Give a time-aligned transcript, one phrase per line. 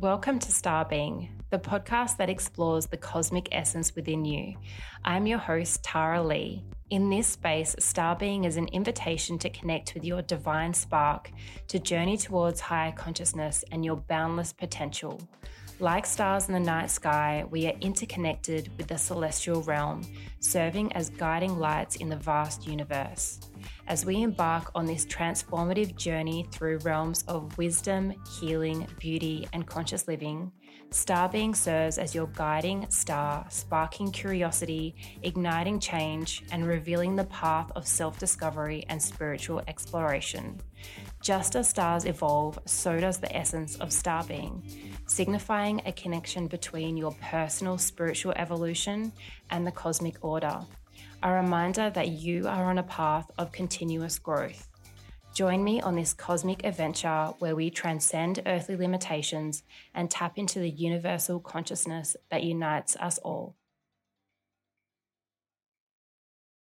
[0.00, 4.54] Welcome to StarBeing, the podcast that explores the cosmic essence within you.
[5.04, 6.64] I'm your host, Tarra Lee.
[6.94, 11.28] In this space, StarBeing is an invitation to connect with your divine spark,
[11.66, 15.20] to journey towards higher consciousness and your boundless potential.
[15.80, 20.02] Like stars in the night sky, we are interconnected with the celestial realm,
[20.38, 23.40] serving as guiding lights in the vast universe.
[23.88, 30.06] As we embark on this transformative journey through realms of wisdom, healing, beauty, and conscious
[30.06, 30.52] living,
[30.90, 37.86] StarBeing serves as your guiding star, sparking curiosity, igniting change, and revealing the path of
[37.86, 40.60] self discovery and spiritual exploration.
[41.22, 44.62] Just as stars evolve, so does the essence of star being,
[45.06, 49.10] signifying a connection between your personal spiritual evolution
[49.48, 50.60] and the cosmic order.
[51.22, 54.68] A reminder that you are on a path of continuous growth.
[55.32, 59.62] Join me on this cosmic adventure where we transcend earthly limitations
[59.94, 63.56] and tap into the universal consciousness that unites us all.